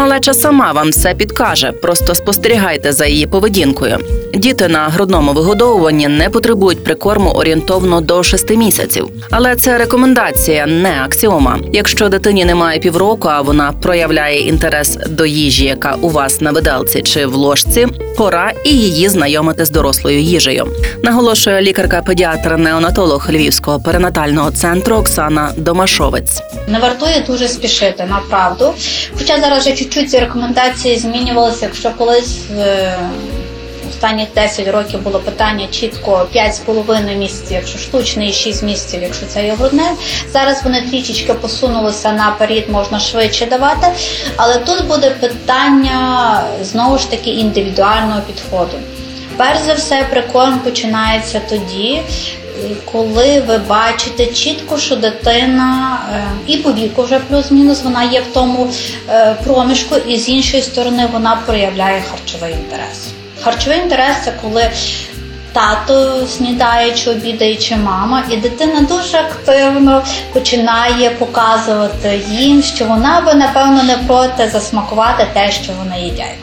[0.00, 1.72] Малеча сама вам все підкаже.
[1.72, 3.98] Просто спостерігайте за її поведінкою.
[4.34, 9.08] Діти на грудному вигодовуванні не потребують прикорму орієнтовно до 6 місяців.
[9.30, 11.58] Але це рекомендація, не аксіома.
[11.72, 17.02] Якщо дитині немає півроку, а вона проявляє інтерес до їжі, яка у вас на виделці
[17.02, 17.86] чи в ложці,
[18.16, 20.66] пора і її знайомити з дорослою їжею.
[21.02, 26.42] Наголошує лікарка-педіатр-неонатолог Львівського перинатального центру Оксана Домашовець.
[26.68, 28.74] Не вартує дуже спішити, направду.
[29.18, 32.98] Хоча зараз вже чуть-чуть ці рекомендації змінювалися, якщо колись е,
[33.88, 39.46] останні 10 років було питання чітко 5,5 місяців, якщо штучний, і 6 місяців, якщо це
[39.46, 39.92] є грудне.
[40.32, 43.86] Зараз вони трішечки посунулися на наперед, можна швидше давати.
[44.36, 48.76] Але тут буде питання знову ж таки індивідуального підходу.
[49.36, 52.02] Перш за все, прикорм починається тоді,
[52.92, 58.34] коли ви бачите чітко, що дитина е, і по віку вже плюс-мінус вона є в
[58.34, 58.70] тому
[59.08, 63.08] е, проміжку, і з іншої сторони вона проявляє харчовий інтерес.
[63.42, 64.70] Харчовий інтерес це коли
[65.52, 73.20] тато снідає чи обідає, чи мама, і дитина дуже активно починає показувати їм, що вона
[73.20, 76.36] би напевно не проти засмакувати те, що вони їдять.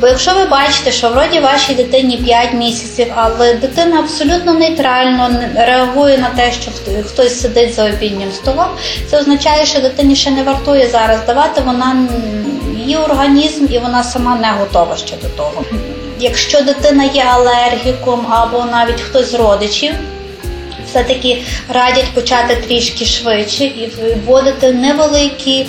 [0.00, 5.66] Бо якщо ви бачите, що вроді вашій дитині 5 місяців, але дитина абсолютно нейтрально не-
[5.66, 8.68] реагує на те, що хто- хтось сидить за обіднім столом,
[9.10, 11.96] це означає, що дитині ще не вартує зараз давати, вона
[12.78, 15.64] її організм і вона сама не готова ще до того.
[16.20, 19.94] Якщо дитина є алергіком або навіть хтось з родичів,
[20.90, 23.90] все-таки радять почати трішки швидше і
[24.26, 25.66] вводити невеликі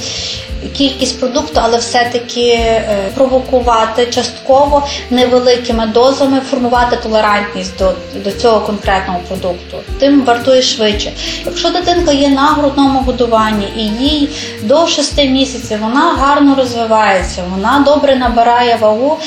[0.67, 7.93] кількість продукту, але все-таки е, провокувати частково невеликими дозами, формувати толерантність до,
[8.23, 9.77] до цього конкретного продукту.
[9.99, 11.11] Тим вартує швидше.
[11.45, 14.29] Якщо дитинка є на грудному годуванні і їй
[14.63, 19.17] до 6 місяців вона гарно розвивається, вона добре набирає вагу.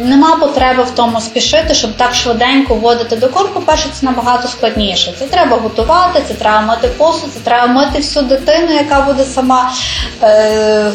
[0.00, 3.60] Нема потреби в тому спішити, щоб так швиденько вводити до корпу.
[3.60, 5.14] Перше, це набагато складніше.
[5.18, 9.72] Це треба готувати, це треба мити посуд, це треба мити всю дитину, яка буде сама
[10.22, 10.90] е,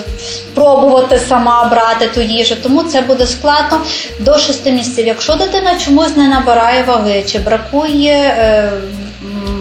[0.54, 2.56] пробувати сама брати ту їжу.
[2.64, 3.82] Тому це буде складно
[4.20, 5.08] до 6 місяців.
[5.08, 8.36] Якщо дитина чомусь не набирає ваги чи бракує.
[8.38, 8.72] Е,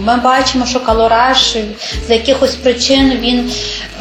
[0.07, 1.57] ми бачимо, що калораж
[2.07, 3.53] з якихось причин він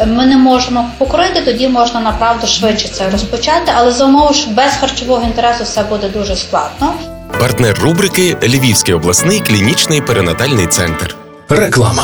[0.08, 4.74] ми не можемо покрити, тоді можна направду швидше це розпочати, але за умови, що без
[4.80, 6.94] харчового інтересу все буде дуже складно.
[7.40, 11.16] Партнер рубрики Львівський обласний клінічний перинатальний центр.
[11.50, 12.04] Реклама.